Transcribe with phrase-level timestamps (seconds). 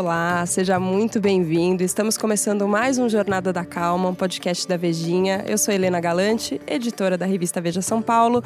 [0.00, 1.82] Olá, seja muito bem-vindo.
[1.82, 5.44] Estamos começando mais um Jornada da Calma, um podcast da Vejinha.
[5.46, 8.42] Eu sou Helena Galante, editora da revista Veja São Paulo.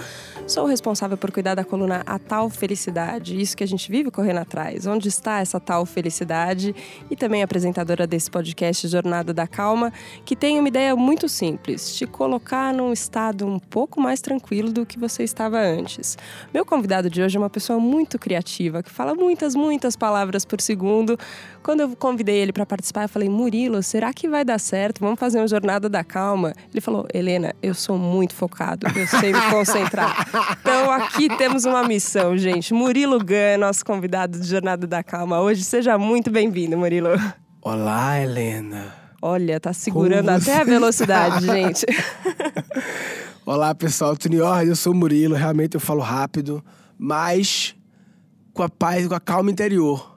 [0.49, 4.39] Sou responsável por cuidar da coluna A Tal Felicidade, isso que a gente vive correndo
[4.39, 4.85] atrás.
[4.85, 6.75] Onde está essa tal felicidade?
[7.09, 9.93] E também apresentadora desse podcast Jornada da Calma,
[10.25, 14.85] que tem uma ideia muito simples: te colocar num estado um pouco mais tranquilo do
[14.85, 16.19] que você estava antes.
[16.53, 20.61] Meu convidado de hoje é uma pessoa muito criativa, que fala muitas, muitas palavras por
[20.61, 21.17] segundo
[21.63, 25.01] quando eu convidei ele para participar, eu falei: Murilo, será que vai dar certo?
[25.01, 26.53] Vamos fazer uma jornada da calma.
[26.73, 30.27] Ele falou: Helena, eu sou muito focado, eu sei me concentrar.
[30.61, 32.75] então aqui temos uma missão, gente.
[32.75, 35.65] Murilo Gan, nosso convidado de Jornada da Calma hoje.
[35.65, 37.11] Seja muito bem-vindo, Murilo.
[37.63, 38.95] Olá, Helena.
[39.23, 41.87] Olha, tá segurando até a velocidade, gente.
[43.47, 44.11] Olá, pessoal.
[44.11, 44.69] Ordem?
[44.69, 45.35] Eu sou o Murilo.
[45.35, 46.63] Realmente eu falo rápido,
[46.99, 47.75] mas
[48.53, 50.14] com a paz, com a calma interior.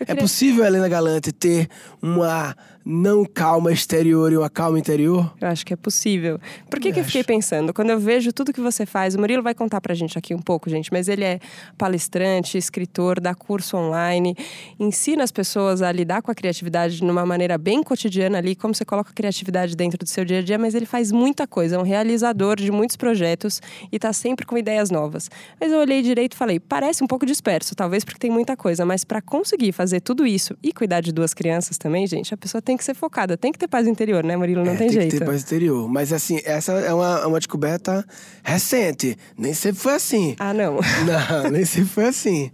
[0.00, 0.20] É queria...
[0.20, 1.68] É possível, Helena Galante, ter
[2.00, 2.56] uma
[2.90, 5.30] não calma exterior e uma calma interior?
[5.38, 6.40] Eu acho que é possível.
[6.70, 7.74] Por que, eu que eu fiquei pensando?
[7.74, 10.38] Quando eu vejo tudo que você faz, o Murilo vai contar pra gente aqui um
[10.38, 11.38] pouco, gente, mas ele é
[11.76, 14.34] palestrante, escritor, dá curso online,
[14.80, 18.74] ensina as pessoas a lidar com a criatividade de uma maneira bem cotidiana ali, como
[18.74, 21.76] você coloca a criatividade dentro do seu dia a dia, mas ele faz muita coisa,
[21.76, 23.60] é um realizador de muitos projetos
[23.92, 25.30] e tá sempre com ideias novas.
[25.60, 28.86] Mas eu olhei direito e falei, parece um pouco disperso, talvez porque tem muita coisa,
[28.86, 32.62] mas para conseguir fazer tudo isso e cuidar de duas crianças também, gente, a pessoa
[32.62, 34.64] tem que ser focada, tem que ter paz interior, né, Murilo?
[34.64, 35.10] Não é, tem, tem jeito.
[35.10, 35.88] Tem que ter paz interior.
[35.88, 38.02] Mas assim, essa é uma, uma descoberta
[38.42, 39.16] recente.
[39.36, 40.34] Nem sempre foi assim.
[40.38, 40.78] Ah, não.
[41.04, 42.50] Não, nem sempre foi assim.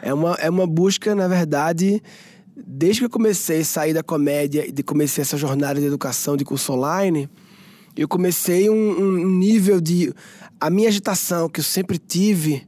[0.00, 2.02] É uma, é uma busca, na verdade,
[2.56, 6.44] desde que eu comecei a sair da comédia e comecei essa jornada de educação de
[6.44, 7.28] curso online,
[7.96, 10.12] eu comecei um, um nível de.
[10.60, 12.66] A minha agitação que eu sempre tive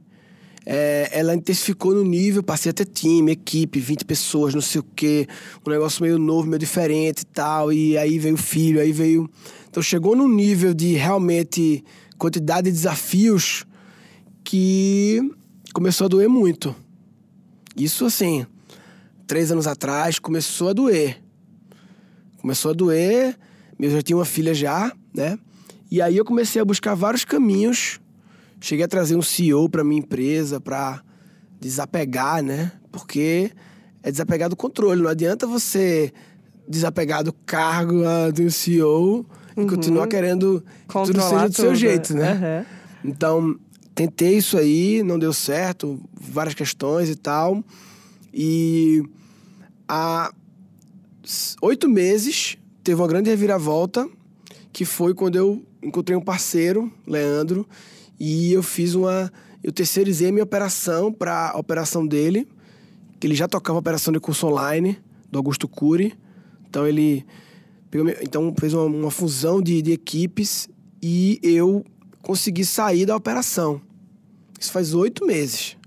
[0.69, 4.83] é, ela intensificou no nível, passei a ter time, equipe, 20 pessoas, não sei o
[4.83, 5.25] quê,
[5.65, 9.29] um negócio meio novo, meio diferente e tal, e aí veio o filho, aí veio...
[9.69, 11.85] Então chegou num nível de realmente
[12.17, 13.65] quantidade de desafios
[14.43, 15.21] que
[15.73, 16.75] começou a doer muito.
[17.73, 18.45] Isso assim,
[19.25, 21.23] três anos atrás começou a doer.
[22.41, 23.37] Começou a doer,
[23.79, 25.39] eu já tinha uma filha já, né?
[25.89, 28.01] E aí eu comecei a buscar vários caminhos
[28.59, 31.01] Cheguei a trazer um CEO para minha empresa para
[31.59, 32.71] desapegar, né?
[32.91, 33.51] Porque
[34.01, 35.01] é desapegar do controle.
[35.01, 36.11] Não adianta você
[36.67, 39.25] desapegar do cargo uh, do CEO
[39.55, 39.63] uhum.
[39.63, 42.65] e continuar querendo que tudo seja do seu jeito, né?
[43.03, 43.09] Uhum.
[43.11, 43.59] Então,
[43.95, 47.63] tentei isso aí, não deu certo, várias questões e tal.
[48.33, 49.03] E
[49.87, 50.31] há
[51.61, 54.07] oito meses teve uma grande reviravolta,
[54.71, 57.67] que foi quando eu encontrei um parceiro, Leandro,
[58.19, 59.31] e eu fiz uma.
[59.63, 62.47] Eu terceirizei a minha operação para a operação dele,
[63.19, 64.97] que ele já tocava a operação de curso online,
[65.31, 66.13] do Augusto Cury.
[66.69, 67.25] Então ele
[67.89, 70.69] pegou, então fez uma, uma fusão de, de equipes
[71.01, 71.83] e eu
[72.21, 73.81] consegui sair da operação.
[74.59, 75.77] Isso faz oito meses.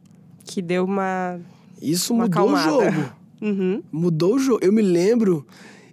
[0.45, 1.41] Que deu uma.
[1.81, 2.89] Isso uma mudou acalmada.
[2.89, 3.21] o jogo.
[3.41, 3.83] Uhum.
[3.91, 4.59] Mudou o jogo.
[4.63, 5.47] Eu me lembro,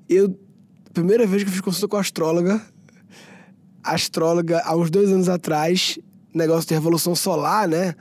[0.10, 0.38] eu.
[0.94, 2.62] Primeira vez que eu fiz consulta com a astróloga,
[3.82, 5.98] a astróloga, há uns dois anos atrás,
[6.38, 7.96] negócio de revolução solar, né?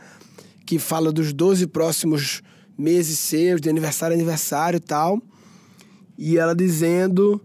[0.65, 2.43] Que fala dos 12 próximos
[2.77, 5.21] meses seus, de aniversário a aniversário e tal.
[6.19, 7.41] E ela dizendo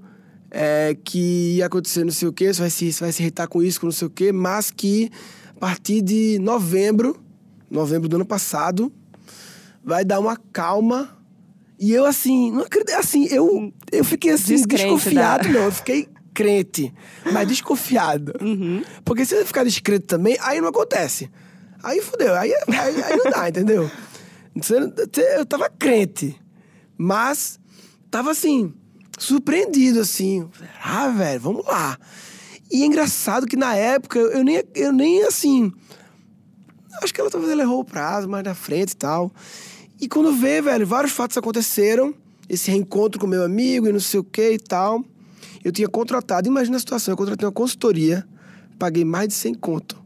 [0.50, 3.48] é, que ia acontecer não sei o quê, você vai, se, você vai se irritar
[3.48, 5.10] com isso, com não sei o quê, mas que
[5.56, 7.16] a partir de novembro,
[7.70, 8.92] novembro do ano passado,
[9.84, 11.18] vai dar uma calma.
[11.80, 15.54] E eu, assim, não acredito, assim, eu, eu fiquei assim, Descrente desconfiado, da...
[15.54, 16.94] não, eu fiquei crente,
[17.32, 18.34] mas desconfiado.
[18.42, 18.84] Uhum.
[19.04, 21.30] Porque se você ficar discreto também, aí não acontece.
[21.84, 23.90] Aí fudeu, aí, aí, aí não dá, entendeu?
[25.38, 26.40] Eu tava crente,
[26.98, 27.60] mas
[28.10, 28.74] tava assim,
[29.18, 30.48] surpreendido, assim.
[30.84, 31.98] Ah, velho, vamos lá.
[32.72, 35.72] E é engraçado que na época eu nem, eu nem assim.
[37.02, 39.32] Acho que ela talvez ela errou o prazo mais na frente e tal.
[40.00, 42.14] E quando vê, velho, vários fatos aconteceram.
[42.50, 45.06] Esse reencontro com meu amigo e não sei o que e tal.
[45.64, 48.26] Eu tinha contratado, imagina a situação, eu contratei uma consultoria,
[48.80, 50.02] paguei mais de 100 conto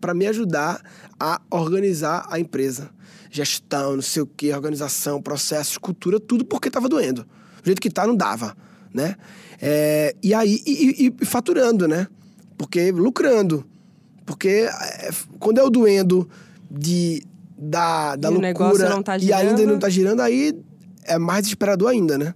[0.00, 0.80] para me ajudar
[1.18, 2.90] a organizar a empresa.
[3.30, 7.22] Gestão, não sei o que, organização, processos, cultura, tudo porque estava doendo.
[7.22, 8.56] Do jeito que tá, não dava,
[8.92, 9.16] né?
[9.60, 12.08] É, e aí, e, e, faturando, né?
[12.56, 13.64] Porque lucrando.
[14.24, 16.28] Porque é, quando eu doendo
[16.70, 17.22] de,
[17.56, 20.58] da, da loucura tá e ainda não tá girando, aí
[21.04, 22.34] é mais desesperador ainda, né?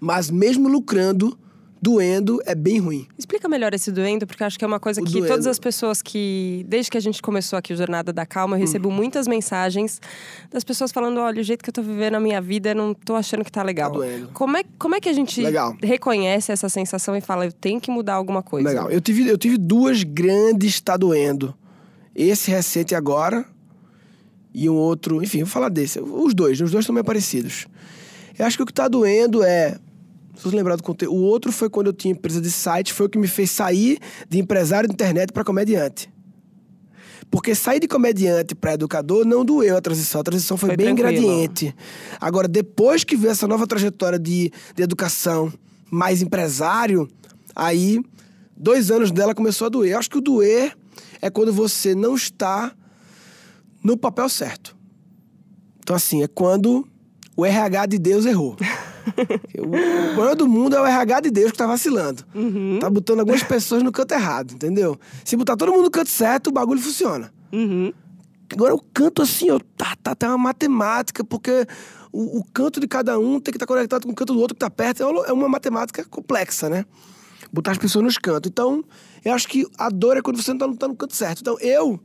[0.00, 1.38] Mas mesmo lucrando,
[1.80, 3.06] doendo é bem ruim.
[3.18, 5.28] Explica melhor esse doendo, porque eu acho que é uma coisa O que doendo.
[5.28, 6.64] todas as pessoas que.
[6.68, 8.60] Desde que a gente começou aqui o Jornada da Calma, eu Hum.
[8.62, 10.00] recebo muitas mensagens
[10.50, 12.92] das pessoas falando: olha, o jeito que eu tô vivendo a minha vida, eu não
[12.94, 13.90] tô achando que tá legal.
[13.90, 14.28] Tá doendo.
[14.34, 15.76] Como é, como é que a gente Legal.
[15.82, 18.68] reconhece essa sensação e fala, eu tenho que mudar alguma coisa?
[18.68, 18.90] Legal.
[18.90, 21.54] Eu tive, eu tive duas grandes tá doendo.
[22.14, 23.44] Esse recente agora
[24.52, 25.22] e um outro.
[25.22, 26.00] Enfim, vou falar desse.
[26.00, 27.66] Os dois, os dois são meio parecidos.
[28.38, 29.78] Eu acho que o que tá doendo é.
[30.42, 31.14] Você lembrar do conteúdo.
[31.16, 33.98] O outro foi quando eu tinha empresa de site, foi o que me fez sair
[34.28, 36.10] de empresário de internet para comediante.
[37.30, 40.20] Porque sair de comediante para educador não doeu a transição.
[40.20, 41.26] A transição foi, Foi bem tranquilo.
[41.26, 41.74] gradiente.
[42.20, 45.52] Agora, depois que veio essa nova trajetória de, de educação
[45.90, 47.08] mais empresário,
[47.54, 48.00] aí
[48.56, 49.92] dois anos dela começou a doer.
[49.92, 50.74] Eu acho que o doer
[51.20, 52.72] é quando você não está
[53.84, 54.76] no papel certo.
[55.80, 56.86] Então, assim, é quando
[57.36, 58.56] o RH de Deus errou.
[59.58, 62.24] o o problema do mundo é o RH de Deus que tá vacilando.
[62.80, 64.98] Tá botando algumas pessoas no canto errado, entendeu?
[65.24, 67.32] Se botar todo mundo no canto certo, o bagulho funciona.
[67.52, 67.92] Uhum.
[68.52, 71.66] Agora o canto assim, ó, tá, tá, tá uma matemática, porque
[72.10, 74.54] o, o canto de cada um tem que estar conectado com o canto do outro
[74.54, 75.02] que tá perto.
[75.02, 76.84] É uma- É uma matemática complexa, né?
[77.52, 78.50] Botar as pessoas nos cantos.
[78.50, 78.82] Então,
[79.24, 81.40] eu acho que a dor é quando você não tá, no- tá no canto certo.
[81.40, 82.00] Então, eu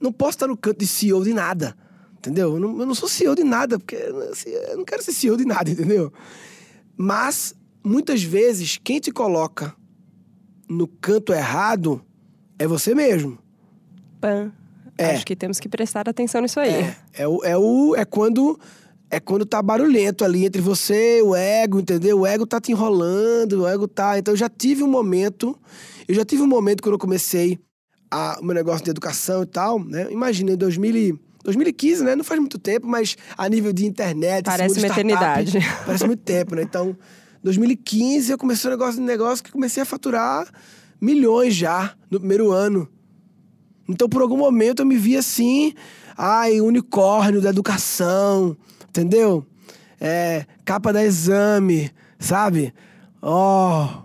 [0.00, 1.76] não posso estar no canto de CEO de nada.
[2.24, 2.54] Entendeu?
[2.54, 3.96] Eu não, eu não sou CEO de nada, porque
[4.32, 6.10] assim, eu não quero ser CEO de nada, entendeu?
[6.96, 7.54] Mas,
[7.84, 9.74] muitas vezes, quem te coloca
[10.66, 12.02] no canto errado
[12.58, 13.38] é você mesmo.
[14.20, 14.50] Pã.
[14.96, 15.10] É.
[15.16, 16.70] Acho que temos que prestar atenção nisso aí.
[16.70, 18.58] É, é, o, é, o, é quando
[19.10, 22.20] é quando tá barulhento ali entre você e o ego, entendeu?
[22.20, 24.18] O ego tá te enrolando, o ego tá.
[24.18, 25.58] Então eu já tive um momento,
[26.08, 27.58] eu já tive um momento quando eu comecei
[28.10, 30.08] a, o meu negócio de educação e tal, né?
[30.10, 32.16] Imagina, em 2000, e- 2015, né?
[32.16, 35.58] Não faz muito tempo, mas a nível de internet, Parece uma eternidade.
[35.86, 36.62] Parece muito tempo, né?
[36.62, 36.96] Então,
[37.42, 40.48] 2015 eu comecei um negócio de negócio que comecei a faturar
[41.00, 42.88] milhões já no primeiro ano.
[43.86, 45.74] Então, por algum momento, eu me vi assim,
[46.16, 48.56] ai, unicórnio da educação,
[48.88, 49.46] entendeu?
[50.00, 52.72] É, capa da exame, sabe?
[53.20, 54.04] Ó.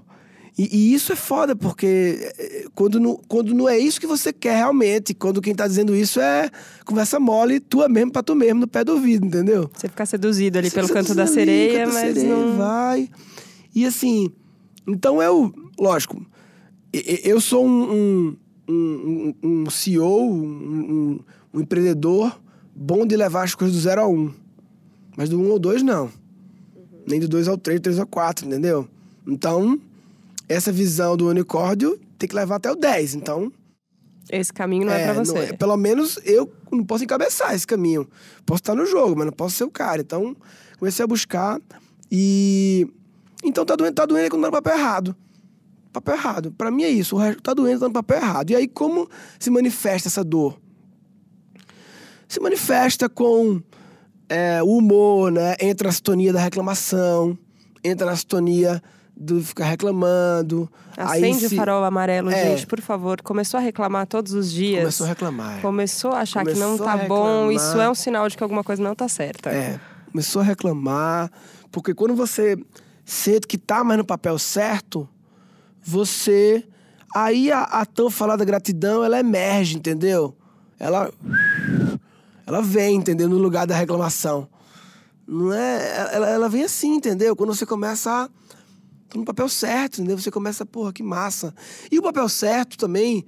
[0.59, 4.33] E, e isso é foda, porque é, quando não, quando não é isso que você
[4.33, 6.51] quer realmente, quando quem tá dizendo isso é
[6.83, 9.71] conversa mole, tua mesmo pra tu mesmo, no pé do ouvido, entendeu?
[9.73, 12.57] Você ficar seduzido ali Você pelo canto da ali, sereia, canto mas sereia, não.
[12.57, 13.09] Vai.
[13.73, 14.29] E assim,
[14.85, 16.21] então eu, lógico,
[16.91, 21.19] eu sou um, um, um, um CEO, um,
[21.53, 22.37] um- empreendedor
[22.75, 24.29] bom de levar as coisas do zero ao um.
[25.15, 26.09] Mas do um ao dois, não.
[27.07, 28.85] Nem do dois ao três, três ao quatro, entendeu?
[29.25, 29.79] Então,
[30.49, 33.13] essa visão do unicórnio tem que levar até o 10.
[33.15, 33.51] Então,
[34.29, 35.37] Esse caminho não é, pra você.
[35.37, 38.07] é- pelo menos eu não posso encabeçar esse caminho.
[38.45, 40.01] Posso estar no jogo, mas não posso ser o cara.
[40.01, 40.35] Então,
[40.77, 41.61] comecei a buscar
[42.11, 42.87] e.
[43.43, 45.15] Então tá doendo, tá doendo é quando tá no papel errado.
[45.93, 46.51] Papel errado.
[46.51, 47.15] Pra mim é isso.
[47.15, 48.49] O resto tá doendo, tá no papel errado.
[48.51, 49.09] E aí, como
[49.39, 50.59] se manifesta essa dor?
[52.27, 53.61] Se manifesta com
[54.27, 55.55] é, o humor, né?
[55.59, 57.37] Entra na sintonia da reclamação,
[57.83, 58.81] entra na sintonia
[59.21, 60.71] do ficar reclamando.
[60.95, 62.51] Acende o se- farol amarelo, É.
[62.55, 63.21] gente, por favor.
[63.21, 64.79] Começou a reclamar todos os dias.
[64.79, 65.57] Começou a reclamar.
[65.57, 65.61] é.
[65.61, 68.63] Começou a achar que não Começou tá bom, isso é um sinal de que alguma
[68.63, 69.49] coisa não tá certa.
[69.49, 69.77] É,
[70.11, 71.29] começou a reclamar,
[71.71, 72.57] porque quando você
[73.03, 75.07] sente que tá mais no papel certo,
[75.83, 76.63] você.
[77.15, 80.35] Aí a, a tão falada gratidão, ela emerge, entendeu?
[80.79, 81.11] Ela.
[82.45, 83.27] Ela vem, entendeu?
[83.29, 84.47] No lugar da reclamação.
[85.27, 86.09] Não é.
[86.13, 87.35] Ela, ela vem assim, entendeu?
[87.35, 88.29] Quando você começa a.
[89.09, 90.17] Tô no papel certo, entendeu?
[90.17, 91.53] Você começa, porra, que massa.
[91.91, 93.25] E o papel certo também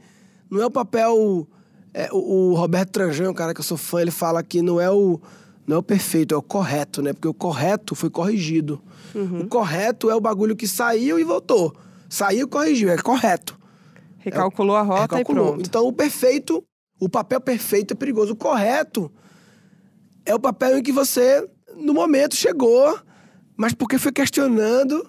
[0.49, 1.47] não é o papel.
[1.93, 4.79] é, o, o Roberto Tranjão, um cara que eu sou fã, ele fala que não
[4.79, 5.19] é o.
[5.67, 7.13] Não é o perfeito, é o correto, né?
[7.13, 8.81] Porque o correto foi corrigido.
[9.41, 11.73] O correto é o bagulho que saiu e voltou.
[12.09, 13.57] Saiu e corrigiu, é correto.
[14.17, 15.45] Recalculou a rota Recalculou.
[15.45, 15.67] e pronto.
[15.67, 16.63] Então o perfeito,
[16.99, 18.33] o papel perfeito é perigoso.
[18.33, 19.11] O correto
[20.25, 22.99] é o papel em que você, no momento, chegou,
[23.55, 25.07] mas porque foi questionando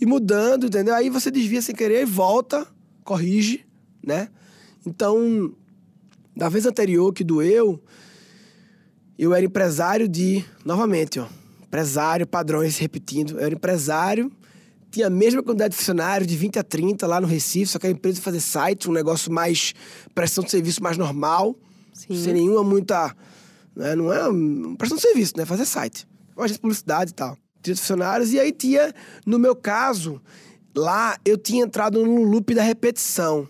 [0.00, 0.94] e mudando, entendeu?
[0.94, 2.66] Aí você desvia sem querer e volta,
[3.02, 3.64] corrige,
[4.04, 4.28] né?
[4.86, 5.54] Então,
[6.36, 7.82] da vez anterior que doeu,
[9.18, 11.26] eu era empresário de, novamente, ó,
[11.62, 13.38] empresário, padrões repetindo.
[13.38, 14.30] Eu era empresário,
[14.90, 17.86] tinha a mesma quantidade de funcionários, de 20 a 30 lá no Recife, só que
[17.86, 19.74] a empresa fazer site, um negócio mais,
[20.14, 21.56] prestação de serviço mais normal,
[21.92, 22.16] Sim.
[22.22, 23.14] sem nenhuma muita,
[23.74, 24.18] né, não é
[24.76, 26.06] prestação de serviço, né, fazer site.
[26.36, 27.36] Uma agência de publicidade e tal.
[27.64, 28.92] Tinha funcionários, e aí tinha,
[29.24, 30.20] no meu caso,
[30.76, 33.48] lá eu tinha entrado no loop da repetição.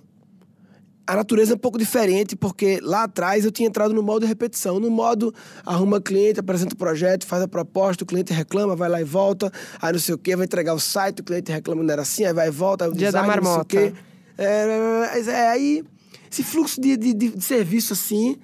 [1.07, 4.79] a natureza é um pouco diferente, porque lá atrás eu tinha entrado no modo repetição.
[4.79, 5.35] No modo
[5.67, 9.53] arruma cliente, apresenta o projeto, faz a proposta, o cliente reclama, vai lá e volta,
[9.83, 12.25] aí não sei o quê, vai entregar o site, o cliente reclama, não era assim,
[12.25, 13.77] aí vai e volta, aí o Dia da design, não sei o marmota.
[13.77, 13.95] quê.
[14.39, 15.85] É, é, é, aí,
[16.31, 18.37] esse fluxo de, de, de serviço assim.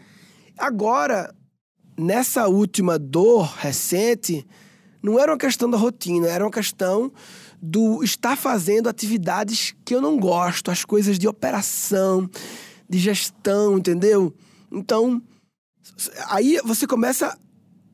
[0.58, 1.32] Agora,
[1.98, 4.46] nessa última dor recente,
[5.02, 7.12] não era uma questão da rotina, era uma questão
[7.61, 12.28] do estar fazendo atividades que eu não gosto, as coisas de operação,
[12.88, 14.35] de gestão, entendeu?
[14.71, 15.23] Então,
[16.28, 17.37] aí você começa.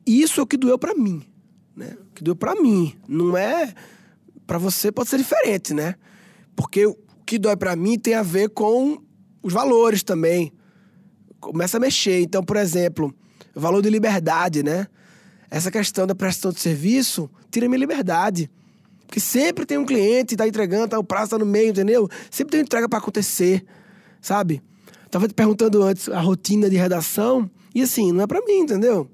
[0.05, 1.21] Isso é o que doeu pra mim,
[1.75, 1.97] né?
[2.09, 2.95] O que doeu pra mim.
[3.07, 3.73] Não é.
[4.45, 5.95] Pra você pode ser diferente, né?
[6.55, 9.03] Porque o que dói pra mim tem a ver com
[9.43, 10.53] os valores também.
[11.39, 12.21] Começa a mexer.
[12.21, 13.13] Então, por exemplo,
[13.53, 14.87] valor de liberdade, né?
[15.49, 18.49] Essa questão da prestação de serviço tira minha liberdade.
[19.05, 22.09] Porque sempre tem um cliente, tá entregando, tá, o prazo tá no meio, entendeu?
[22.29, 23.65] Sempre tem uma entrega para acontecer,
[24.21, 24.61] sabe?
[25.09, 29.09] Tava te perguntando antes a rotina de redação, e assim, não é para mim, entendeu?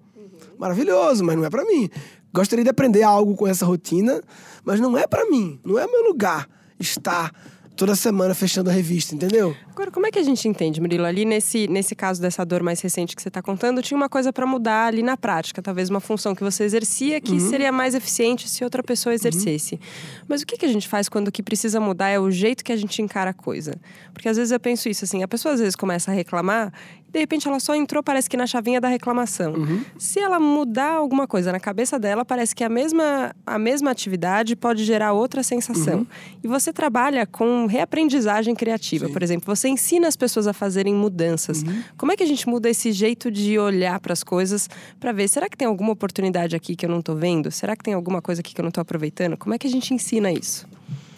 [0.57, 1.89] Maravilhoso, mas não é para mim.
[2.33, 4.23] Gostaria de aprender algo com essa rotina,
[4.65, 6.49] mas não é para mim, não é meu lugar
[6.79, 7.31] estar
[7.75, 9.55] toda semana fechando a revista, entendeu?
[9.69, 11.05] Agora, como é que a gente entende, Murilo?
[11.05, 14.31] Ali nesse, nesse caso dessa dor mais recente que você está contando, tinha uma coisa
[14.31, 15.61] para mudar ali na prática.
[15.61, 19.79] Talvez uma função que você exercia que seria mais eficiente se outra pessoa exercesse.
[20.27, 22.63] Mas o que, que a gente faz quando o que precisa mudar é o jeito
[22.63, 23.75] que a gente encara a coisa?
[24.13, 26.71] Porque às vezes eu penso isso assim: a pessoa às vezes começa a reclamar
[27.13, 29.53] de repente ela só entrou, parece que na chavinha da reclamação.
[29.99, 34.55] Se ela mudar alguma coisa na cabeça dela, parece que a mesma, a mesma atividade
[34.55, 36.07] pode gerar outra sensação.
[36.43, 39.07] E você trabalha com reaprendizagem criativa.
[39.09, 41.63] Por exemplo, você ensina as pessoas a fazerem mudanças.
[41.95, 44.67] Como é que a gente muda esse jeito de olhar para as coisas
[44.99, 47.51] para ver, será que tem alguma oportunidade aqui que eu não estou vendo?
[47.51, 49.37] Será que tem alguma coisa aqui que eu não estou aproveitando?
[49.37, 50.67] Como é que a gente ensina isso?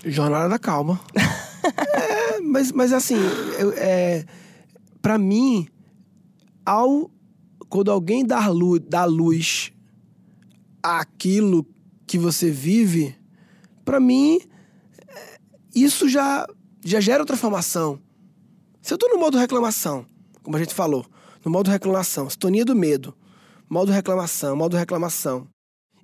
[0.05, 0.99] Jornada da calma.
[1.15, 3.17] é, mas, mas assim,
[3.57, 4.25] eu, é,
[5.01, 5.67] para mim,
[6.65, 7.12] ao
[7.69, 9.72] quando alguém dá luz, dá luz
[10.81, 11.65] àquilo
[12.05, 13.15] que você vive,
[13.84, 14.39] para mim,
[15.07, 15.39] é,
[15.74, 16.48] isso já,
[16.84, 18.00] já gera transformação.
[18.81, 20.05] Se eu tô no modo reclamação,
[20.43, 21.05] como a gente falou,
[21.43, 23.15] no modo reclamação, sintonia do medo,
[23.69, 25.48] modo reclamação, modo reclamação,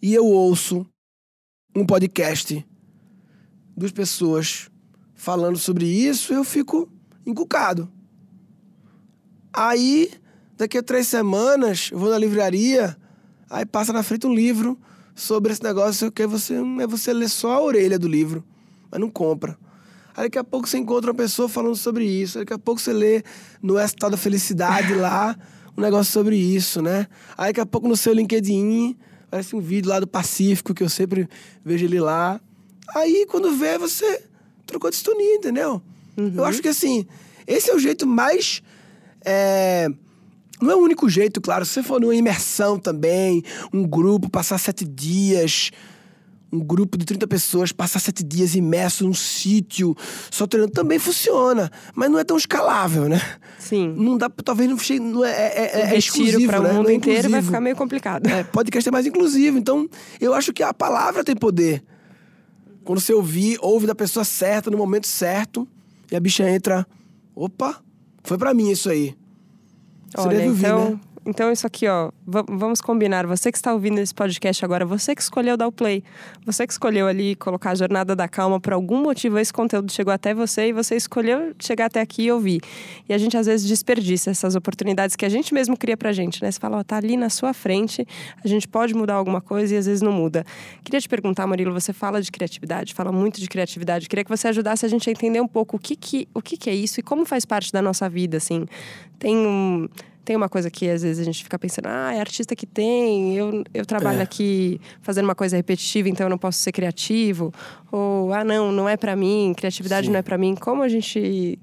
[0.02, 0.86] e eu ouço
[1.76, 2.66] um podcast
[3.78, 4.70] duas pessoas
[5.14, 6.92] falando sobre isso, eu fico
[7.26, 7.92] encucado.
[9.54, 10.12] Aí,
[10.62, 12.96] daqui a três semanas, eu vou na livraria,
[13.50, 14.78] aí passa na frente um livro
[15.16, 18.44] sobre esse negócio que você, é você lê só a orelha do livro,
[18.92, 19.58] mas não compra.
[20.16, 22.80] Aí daqui a pouco você encontra uma pessoa falando sobre isso, aí daqui a pouco
[22.80, 23.24] você lê
[23.60, 25.36] no Tal da Felicidade lá
[25.76, 27.08] um negócio sobre isso, né?
[27.36, 30.90] Aí daqui a pouco no seu LinkedIn aparece um vídeo lá do Pacífico, que eu
[30.90, 31.28] sempre
[31.66, 32.40] vejo ele lá.
[32.94, 34.26] Aí, quando vê, você
[34.68, 35.82] trocou de sintonia, entendeu?
[36.36, 37.08] Eu acho que, assim,
[37.48, 38.62] esse é o jeito mais...
[39.26, 39.88] é,
[40.62, 41.66] Não é o único jeito, claro.
[41.66, 45.72] Se você for numa imersão também, um grupo, passar sete dias...
[46.54, 49.96] Um grupo de 30 pessoas passar sete dias imerso num sítio,
[50.30, 51.72] só treinando, também funciona.
[51.96, 53.22] Mas não é tão escalável, né?
[53.58, 53.94] Sim.
[53.96, 56.74] Não dá, talvez não, chegue, não é, é, é, é exclusivo, para o né?
[56.74, 58.28] mundo é inteiro vai ficar meio complicado.
[58.28, 59.58] É, podcast é mais inclusivo.
[59.58, 59.88] Então,
[60.20, 61.82] eu acho que a palavra tem poder.
[62.84, 65.66] Quando você ouvir, ouve da pessoa certa, no momento certo,
[66.12, 66.86] e a bicha entra.
[67.34, 67.82] Opa,
[68.26, 69.16] foi pra mim isso aí.
[70.16, 71.00] Você Olha, deve ouvir, então, né?
[71.26, 73.28] Então isso aqui, ó, va- vamos combinar.
[73.28, 76.04] Você que está ouvindo esse podcast agora, você que escolheu dar o play,
[76.46, 80.12] você que escolheu ali colocar a jornada da calma, por algum motivo esse conteúdo chegou
[80.12, 82.62] até você e você escolheu chegar até aqui e ouvir.
[83.08, 86.42] E a gente às vezes desperdiça essas oportunidades que a gente mesmo cria pra gente,
[86.42, 86.50] né?
[86.52, 88.08] Você fala, ó, tá ali na sua frente,
[88.44, 90.44] a gente pode mudar alguma coisa e às vezes não muda.
[90.84, 94.10] Queria te perguntar, Murilo, você fala de criatividade, fala muito de criatividade.
[94.10, 96.58] Queria que você ajudasse a gente a entender um pouco o que que, o que,
[96.58, 98.66] que é isso e como faz parte da nossa vida, assim.
[99.20, 99.88] Tem um
[100.24, 103.36] tem uma coisa que às vezes a gente fica pensando, ah, é artista que tem,
[103.36, 104.24] eu, eu trabalho É.
[104.24, 107.54] aqui fazendo uma coisa repetitiva, então eu não posso ser criativo.
[107.92, 110.14] Ou, ah, não, não é pra mim, criatividade Sim.
[110.14, 110.56] não é pra mim.
[110.56, 111.58] Como a gente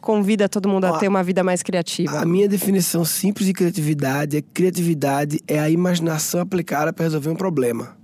[0.00, 2.18] convida todo mundo a Ó, ter uma vida mais criativa?
[2.18, 7.36] A minha definição simples de criatividade é criatividade é a imaginação aplicada para resolver um
[7.36, 7.96] problema.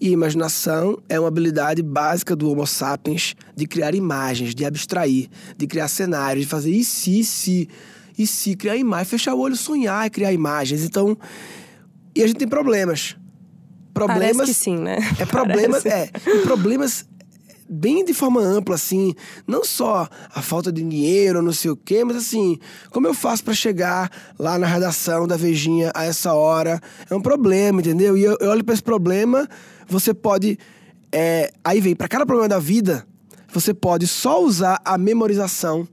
[0.00, 5.66] E imaginação é uma habilidade básica do Homo sapiens de criar imagens, de abstrair, de
[5.68, 7.68] criar cenários, de fazer e se, se,
[8.16, 10.84] e se, criar imagens, fechar o olho, sonhar e criar imagens.
[10.84, 11.16] Então,
[12.14, 13.16] e a gente tem problemas.
[13.92, 14.98] Problemas Parece que sim, né?
[15.18, 16.10] é problemas, Parece.
[16.14, 17.06] é, e problemas
[17.68, 19.14] bem de forma ampla, assim,
[19.46, 22.58] não só a falta de dinheiro, não sei o quê, mas assim,
[22.90, 26.80] como eu faço pra chegar lá na redação da Vejinha a essa hora?
[27.08, 28.16] É um problema, entendeu?
[28.16, 29.48] E eu, eu olho pra esse problema,
[29.88, 30.58] você pode.
[31.10, 33.06] é, aí vem, pra cada problema da vida,
[33.52, 35.88] você pode só usar a memorização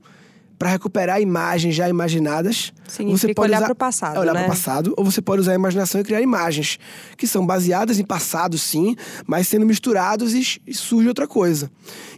[0.62, 2.72] para recuperar imagens já imaginadas.
[2.86, 4.44] Significa você pode olhar usar, pro passado, é olhar né?
[4.44, 6.78] para o passado, ou você pode usar a imaginação e criar imagens
[7.16, 8.94] que são baseadas em passado, sim,
[9.26, 11.68] mas sendo misturados e, e surge outra coisa.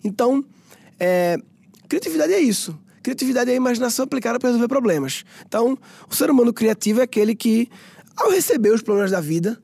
[0.04, 0.44] Então,
[1.00, 1.38] é,
[1.88, 2.78] criatividade é isso.
[3.02, 5.24] Criatividade é a imaginação aplicada para resolver problemas.
[5.48, 7.70] Então, o ser humano criativo é aquele que,
[8.14, 9.58] ao receber os problemas da vida,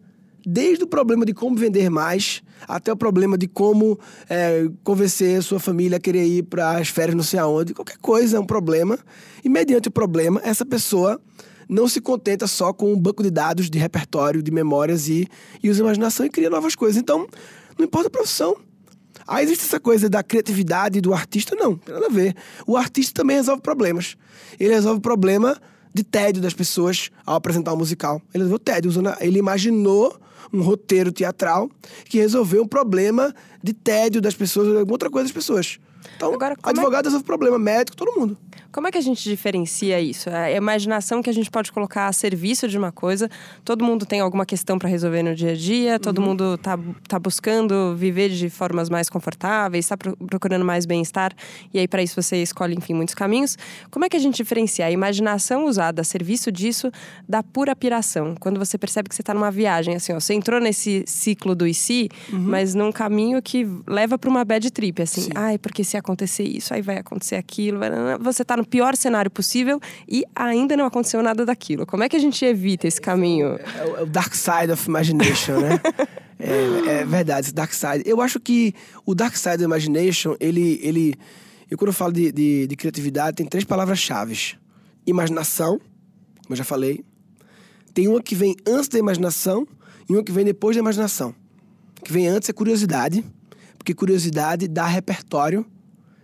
[0.45, 5.59] desde o problema de como vender mais, até o problema de como é, convencer sua
[5.59, 8.99] família a querer ir para as férias não sei aonde, qualquer coisa é um problema.
[9.45, 11.21] E mediante o problema, essa pessoa
[11.69, 15.29] não se contenta só com um banco de dados, de repertório, de memórias e,
[15.63, 17.01] e usa imaginação e cria novas coisas.
[17.01, 17.27] Então,
[17.79, 18.57] não importa a profissão.
[19.27, 21.55] Aí existe essa coisa da criatividade do artista?
[21.55, 22.35] Não, tem nada a ver.
[22.67, 24.17] O artista também resolve problemas.
[24.59, 25.57] Ele resolve o problema
[25.95, 28.21] de tédio das pessoas ao apresentar um musical.
[28.35, 30.19] Ele resolveu tédio, usando, ele imaginou
[30.53, 31.71] um roteiro teatral
[32.05, 35.79] que resolveu um problema de tédio das pessoas, ou alguma outra coisa das pessoas.
[36.17, 38.37] Então, Agora, é- advogado resolve problema, médico, todo mundo.
[38.73, 40.31] Como é que a gente diferencia isso?
[40.31, 43.29] A imaginação que a gente pode colocar a serviço de uma coisa.
[43.65, 46.27] Todo mundo tem alguma questão para resolver no dia a dia, todo Uhum.
[46.27, 46.79] mundo tá,
[47.09, 51.33] tá buscando viver de formas mais confortáveis, está procurando mais bem-estar,
[51.75, 53.59] e aí para isso você escolhe, enfim, muitos caminhos.
[53.91, 56.93] Como é que a gente diferencia a imaginação usada a serviço disso
[57.29, 58.37] da pura piração?
[58.39, 61.67] Quando você percebe que você está numa viagem, assim, ó, você entrou nesse ciclo do
[61.67, 65.23] e se, mas num caminho que leva para uma bad trip, assim.
[65.23, 65.27] Uhum.
[65.27, 65.33] Sim.
[65.35, 67.79] Ai, porque se acontecer isso, aí vai acontecer aquilo.
[67.79, 71.85] vai- Você tá no pior cenário possível e ainda não aconteceu nada daquilo.
[71.87, 73.59] Como é que a gente evita esse caminho?
[73.77, 75.81] É o, é o Dark Side of Imagination, né?
[76.39, 78.03] é, é verdade, esse Dark Side.
[78.07, 80.81] Eu acho que o Dark Side of Imagination, ele.
[80.83, 81.15] ele
[81.71, 84.57] eu, quando eu falo de, de, de criatividade, tem três palavras-chave:
[85.07, 85.79] imaginação,
[86.43, 87.05] como eu já falei.
[87.93, 89.67] Tem uma que vem antes da imaginação
[90.09, 91.35] e uma que vem depois da imaginação.
[92.01, 93.25] O que vem antes é curiosidade,
[93.77, 95.67] porque curiosidade dá repertório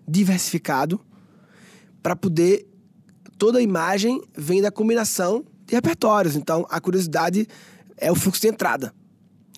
[0.07, 1.01] diversificado
[2.03, 2.67] para poder
[3.39, 6.37] toda a imagem vem da combinação de repertórios.
[6.37, 7.47] Então, a curiosidade
[7.97, 8.95] é o fluxo de entrada.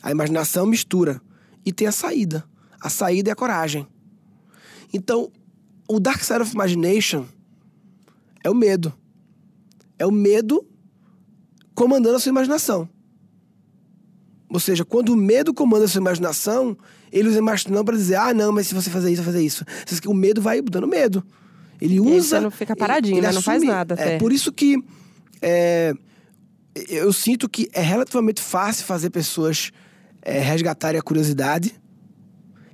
[0.02, 1.20] A imaginação mistura.
[1.64, 2.44] E tem a saída.
[2.80, 3.86] A saída é a coragem.
[4.92, 5.30] Então,
[5.88, 7.26] o Dark Side of Imagination
[8.42, 8.92] é o medo.
[9.98, 10.66] É o medo
[11.74, 12.88] comandando a sua imaginação.
[14.48, 16.76] Ou seja, quando o medo comanda a sua imaginação,
[17.12, 19.64] ele usa imaginação para dizer: ah, não, mas se você fazer isso, fazer isso.
[20.06, 21.24] O medo vai dando medo.
[21.80, 22.36] Ele usa.
[22.36, 23.32] você não fica paradinho, ele né?
[23.32, 24.18] Não faz nada É até.
[24.18, 24.82] por isso que
[25.40, 25.94] é,
[26.88, 29.70] eu sinto que é relativamente fácil fazer pessoas
[30.22, 31.74] é, resgatarem a curiosidade,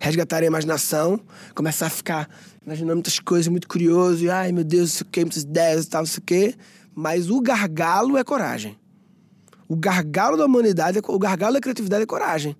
[0.00, 1.20] resgatarem a imaginação,
[1.54, 2.28] começar a ficar
[2.64, 5.84] imaginando muitas coisas, muito curioso, e ai meu Deus, não sei o que, muitas ideias
[5.84, 6.54] e tal, não sei o quê.
[6.94, 8.78] Mas o gargalo é coragem.
[9.68, 12.56] O gargalo da humanidade, é o gargalo da criatividade é coragem.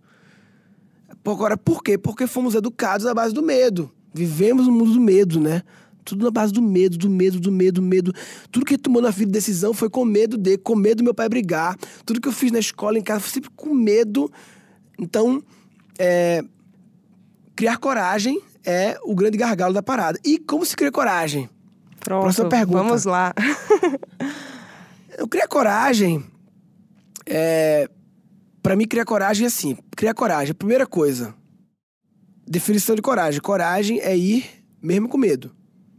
[1.24, 1.96] Agora, por quê?
[1.96, 3.90] Porque fomos educados na base do medo.
[4.12, 5.62] Vivemos no mundo do medo, né?
[6.04, 8.12] Tudo na base do medo, do medo, do medo, do medo.
[8.52, 11.14] Tudo que tomou na vida de decisão foi com medo de, com medo do meu
[11.14, 11.76] pai brigar.
[12.04, 14.30] Tudo que eu fiz na escola, em casa, foi sempre com medo.
[14.98, 15.42] Então,
[15.98, 16.44] é,
[17.56, 20.18] criar coragem é o grande gargalo da parada.
[20.24, 21.48] E como se cria coragem?
[22.00, 22.82] Pronto, Próxima pergunta.
[22.82, 23.34] vamos lá.
[25.16, 26.22] Eu criar coragem.
[27.26, 27.88] É,
[28.64, 31.34] para mim, criar coragem é assim: criar coragem, primeira coisa.
[32.48, 34.46] Definição de coragem: coragem é ir
[34.82, 35.54] mesmo com medo.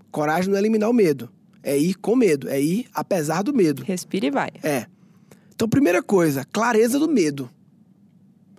[0.09, 1.29] Coragem não é eliminar o medo.
[1.61, 2.49] É ir com medo.
[2.49, 3.83] É ir apesar do medo.
[3.83, 4.49] Respira e vai.
[4.63, 4.87] É.
[5.53, 7.51] Então, primeira coisa, clareza do medo.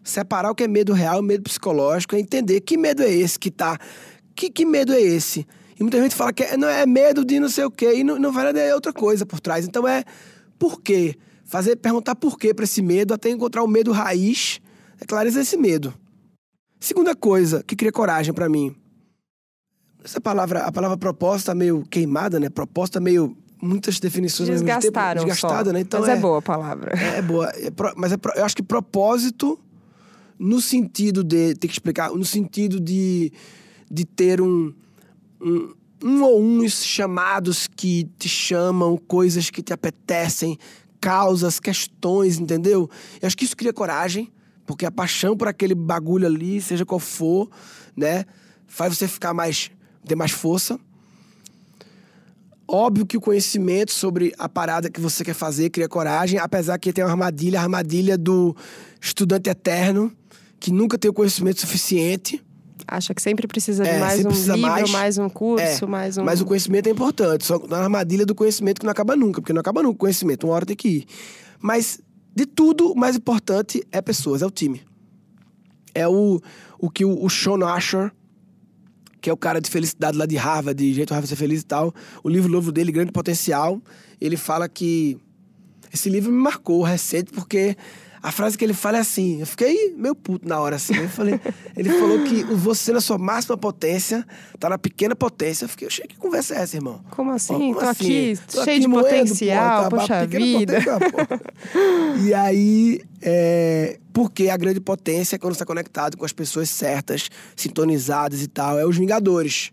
[0.05, 3.37] Separar o que é medo real e medo psicológico é entender que medo é esse
[3.37, 3.77] que tá.
[4.37, 5.45] Que, que medo é esse?
[5.79, 8.05] E muita gente fala que é, não, é medo de não sei o quê, e
[8.05, 9.67] não, não vai é outra coisa por trás.
[9.67, 10.05] Então é
[10.59, 11.17] por quê?
[11.47, 14.61] Fazer, perguntar por quê para esse medo, até encontrar o medo raiz,
[15.01, 15.95] é clareza desse medo.
[16.81, 18.75] Segunda coisa que cria coragem para mim.
[20.05, 22.49] Essa palavra, a palavra proposta meio queimada, né?
[22.49, 25.73] Proposta meio muitas definições tempo, Desgastaram desgastada, só.
[25.73, 25.81] né?
[25.81, 26.93] Então Mas é, boa a palavra.
[26.99, 27.49] é, é boa.
[27.57, 29.59] É pro- mas é pro- eu acho que propósito,
[30.39, 31.55] no sentido de.
[31.55, 33.33] Ter que explicar, no sentido de,
[33.91, 34.73] de ter um,
[35.41, 35.75] um.
[36.05, 40.59] Um ou uns chamados que te chamam, coisas que te apetecem,
[41.07, 42.91] causas, questões, entendeu?
[43.23, 44.29] Eu acho que isso cria coragem,
[44.67, 47.49] porque a paixão por aquele bagulho ali, seja qual for,
[47.97, 48.25] né?
[48.67, 49.71] Faz você ficar mais.
[50.05, 50.81] ter mais força.
[52.67, 56.93] Óbvio que o conhecimento sobre a parada que você quer fazer cria coragem, apesar que
[56.93, 58.57] tem uma armadilha, a armadilha do
[59.01, 60.13] estudante eterno,
[60.59, 62.45] que nunca tem o conhecimento suficiente.
[62.89, 64.91] Acha que sempre precisa de É, mais um livro, mais.
[64.91, 66.25] mais, um curso, É, mais um.
[66.25, 69.53] Mas o conhecimento é importante, só na armadilha do conhecimento que não acaba nunca, porque
[69.53, 71.07] não acaba nunca o conhecimento, uma hora tem que ir.
[71.61, 72.01] Mas
[72.35, 74.83] de tudo, o mais importante é pessoas, é o time.
[75.95, 76.41] É o,
[76.79, 78.13] o que o, o Sean Asher,
[79.23, 81.65] que é o cara de felicidade lá de Harvard, de Jeito Harvard Ser Feliz e
[81.65, 81.95] tal.
[82.23, 83.81] O livro novo dele, Grande Potencial,
[84.21, 85.19] ele fala que.
[85.93, 87.75] Esse livro me marcou recente porque
[88.27, 90.97] a frase que ele fala é assim, eu fiquei meio puto na hora assim.
[90.97, 91.41] Eu falei,
[91.77, 94.27] ele falou que você na sua máxima potência
[94.59, 95.65] tá na pequena potência.
[95.65, 97.05] Eu fiquei, achei que conversa é essa, irmão?
[97.13, 97.53] Como assim?
[97.53, 98.33] Como tô assim?
[98.33, 100.83] aqui tô cheio aqui de moendo, potencial, tá, poxa vida.
[100.83, 101.41] Potência,
[102.27, 107.31] e aí, é, porque a grande potência é quando está conectado com as pessoas certas,
[107.55, 109.71] sintonizadas e tal, é os Vingadores.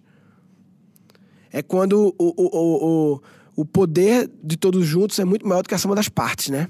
[1.52, 3.22] É quando o, o, o, o,
[3.56, 6.70] o poder de todos juntos é muito maior do que a soma das partes, né?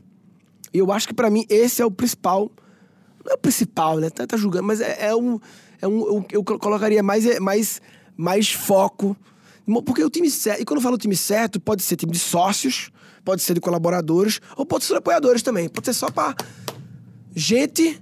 [0.74, 2.52] E eu acho que para mim esse é o principal.
[3.24, 4.10] Não é o principal, né?
[4.10, 5.40] Tá, tá julgando, mas é, é, um.
[5.82, 7.82] É um eu, colocaria mais, é, mais,
[8.18, 9.16] mais foco.
[9.86, 10.62] Porque o time certo.
[10.62, 12.92] E quando eu falo time certo, pode ser time de sócios,
[13.24, 15.70] pode ser de colaboradores, ou pode ser de apoiadores também.
[15.70, 16.36] Pode ser só pra
[17.36, 18.02] gente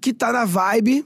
[0.00, 1.04] que tá na vibe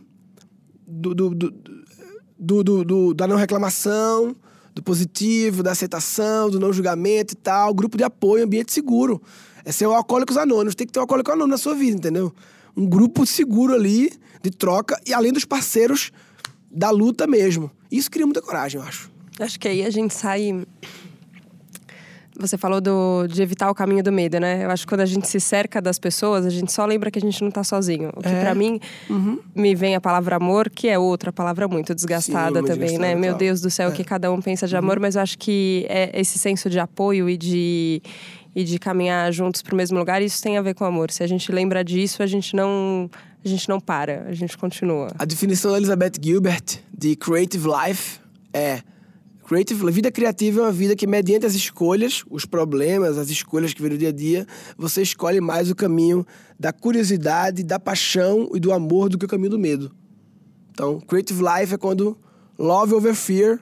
[0.86, 4.34] do, do, do, do, do da não reclamação,
[4.74, 7.74] do positivo, da aceitação, do não julgamento e tal.
[7.74, 9.20] Grupo de apoio, ambiente seguro.
[9.64, 10.74] É ser o Alcoólicos Anônimos.
[10.74, 12.34] Tem que ter um Alcoólico Anônimo na sua vida, entendeu?
[12.76, 16.12] Um grupo seguro ali, de troca, e além dos parceiros
[16.70, 17.70] da luta mesmo.
[17.90, 19.10] Isso cria muita coragem, eu acho.
[19.38, 20.66] Acho que aí a gente sai.
[22.40, 24.64] Você falou do, de evitar o caminho do medo, né?
[24.64, 27.18] Eu acho que quando a gente se cerca das pessoas, a gente só lembra que
[27.18, 28.10] a gente não tá sozinho.
[28.16, 28.40] O que é.
[28.40, 29.38] para mim uhum.
[29.54, 33.14] me vem a palavra amor, que é outra palavra muito desgastada Sim, também, né?
[33.14, 33.94] Meu Deus do céu, o é.
[33.94, 35.02] que cada um pensa de amor, uhum.
[35.02, 38.02] mas eu acho que é esse senso de apoio e de
[38.54, 41.12] e de caminhar juntos para o mesmo lugar, isso tem a ver com amor.
[41.12, 43.08] Se a gente lembra disso, a gente não
[43.44, 45.08] a gente não para, a gente continua.
[45.18, 48.20] A definição da Elizabeth Gilbert de creative life
[48.52, 48.80] é
[49.50, 53.82] creative, vida criativa é uma vida que mediante as escolhas, os problemas, as escolhas que
[53.82, 54.46] vêm no dia a dia,
[54.78, 56.24] você escolhe mais o caminho
[56.56, 59.92] da curiosidade, da paixão e do amor do que o caminho do medo.
[60.70, 62.16] Então, creative life é quando
[62.56, 63.60] love over fear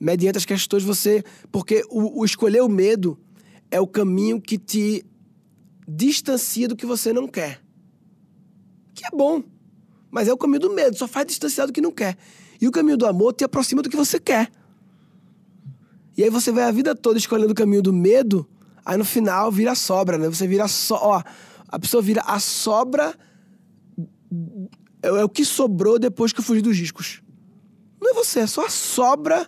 [0.00, 3.16] mediante as questões você, porque o, o escolher o medo
[3.70, 5.06] é o caminho que te
[5.86, 7.62] distancia do que você não quer.
[8.96, 9.44] Que é bom,
[10.10, 12.18] mas é o caminho do medo, só faz distanciar do que não quer.
[12.60, 14.50] E o caminho do amor te aproxima do que você quer.
[16.16, 18.48] E aí você vai a vida toda escolhendo o caminho do medo,
[18.84, 20.28] aí no final vira sobra, né?
[20.28, 21.22] Você vira só, ó,
[21.68, 23.14] a pessoa vira a sobra
[25.02, 27.22] é, é o que sobrou depois que eu fugi dos riscos.
[28.00, 29.46] Não é você, é só a sobra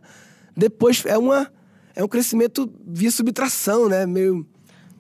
[0.57, 1.51] depois é uma
[1.95, 4.07] é um crescimento via subtração, né?
[4.07, 4.47] Meio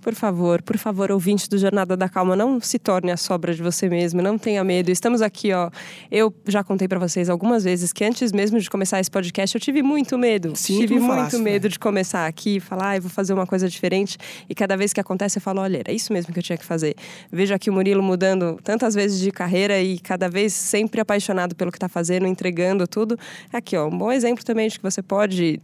[0.09, 3.62] por favor, por favor, ouvinte do Jornada da Calma, não se torne a sobra de
[3.62, 4.90] você mesmo, não tenha medo.
[4.90, 5.71] Estamos aqui, ó.
[6.11, 9.61] Eu já contei para vocês algumas vezes que antes mesmo de começar esse podcast, eu
[9.61, 10.57] tive muito medo.
[10.57, 11.68] Sim, tive muito falasse, medo né?
[11.68, 14.16] de começar aqui, falar, ah, vou fazer uma coisa diferente.
[14.49, 16.64] E cada vez que acontece, eu falo, olha, era isso mesmo que eu tinha que
[16.64, 16.97] fazer.
[17.31, 21.71] Vejo aqui o Murilo mudando tantas vezes de carreira e cada vez sempre apaixonado pelo
[21.71, 23.18] que está fazendo, entregando tudo.
[23.53, 25.61] Aqui, ó, um bom exemplo também de que você pode.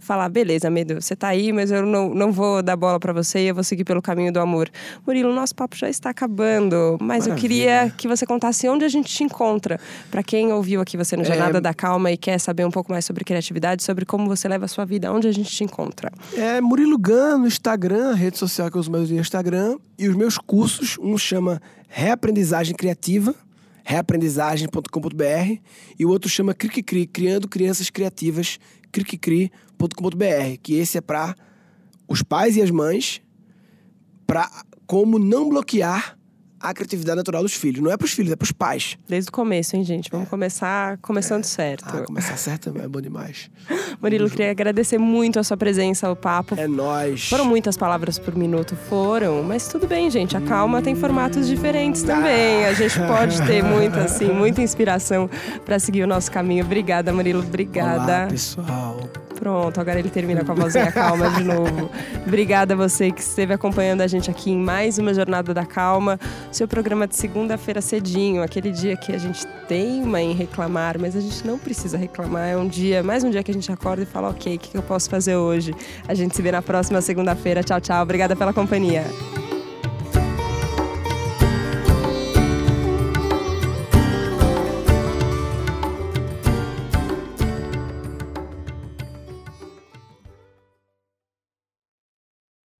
[0.00, 3.40] Falar, beleza, Medo, você tá aí, mas eu não, não vou dar bola para você
[3.40, 4.68] e eu vou seguir pelo caminho do amor.
[5.06, 7.32] Murilo, nosso papo já está acabando, mas Maravilha.
[7.32, 9.78] eu queria que você contasse onde a gente te encontra.
[10.10, 11.60] Para quem ouviu aqui você no Jornada é...
[11.60, 14.68] da Calma e quer saber um pouco mais sobre criatividade, sobre como você leva a
[14.68, 16.10] sua vida, onde a gente te encontra?
[16.34, 20.08] É Murilo Gan no Instagram, a rede social que eu uso mais no Instagram, e
[20.08, 23.34] os meus cursos, um chama Reaprendizagem Criativa,
[23.84, 25.60] reaprendizagem.com.br
[25.98, 28.58] e o outro chama Cri Cri, Criando Crianças Criativas,
[28.92, 31.34] cricri.com.br, que esse é para
[32.08, 33.22] os pais e as mães,
[34.26, 34.50] para
[34.86, 36.18] como não bloquear
[36.60, 37.82] a criatividade natural dos filhos.
[37.82, 38.98] Não é para os filhos, é para os pais.
[39.08, 40.10] Desde o começo, hein, gente?
[40.10, 40.30] Vamos é.
[40.30, 41.46] começar começando é.
[41.46, 41.84] certo.
[41.88, 43.50] Ah, começar certo é bom demais.
[44.00, 46.54] Murilo, queria agradecer muito a sua presença ao papo.
[46.58, 47.28] É nós.
[47.28, 50.36] Foram muitas palavras por minuto, foram, mas tudo bem, gente.
[50.36, 50.82] A calma hum.
[50.82, 52.66] tem formatos diferentes também.
[52.66, 55.30] A gente pode ter muita, assim, muita inspiração
[55.64, 56.64] para seguir o nosso caminho.
[56.64, 57.40] Obrigada, Murilo.
[57.40, 58.02] Obrigada.
[58.02, 59.29] Olá, pessoal.
[59.40, 61.90] Pronto, agora ele termina com a vozinha calma de novo.
[62.26, 66.20] Obrigada a você que esteve acompanhando a gente aqui em mais uma Jornada da Calma.
[66.52, 71.20] Seu programa de segunda-feira cedinho, aquele dia que a gente teima em reclamar, mas a
[71.20, 72.48] gente não precisa reclamar.
[72.48, 74.76] É um dia, mais um dia que a gente acorda e fala, ok, o que
[74.76, 75.74] eu posso fazer hoje?
[76.06, 77.62] A gente se vê na próxima segunda-feira.
[77.62, 78.02] Tchau, tchau.
[78.02, 79.06] Obrigada pela companhia.